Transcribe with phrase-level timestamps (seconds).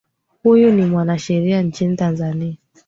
[0.43, 2.55] huyu ni mwanasheria nchini tanzania